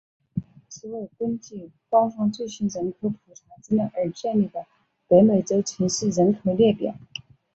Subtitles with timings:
[0.67, 4.65] 此为根据官方最新人口普查资料而建立的
[5.07, 6.95] 北美洲城市人口列表。